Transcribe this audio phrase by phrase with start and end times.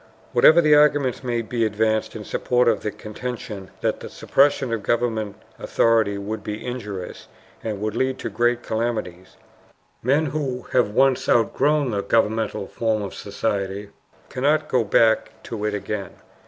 [0.33, 5.35] Whatever arguments may be advanced in support of the contention that the suppression of government
[5.59, 7.27] authority would be injurious
[7.63, 9.37] and would lead to great calamities,
[10.01, 13.89] men who have once outgrown the governmental form of society
[14.27, 16.09] cannot go back to it again.